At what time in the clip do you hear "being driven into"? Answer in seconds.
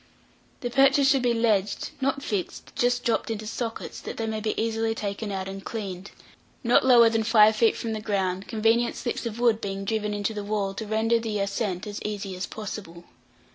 9.61-10.33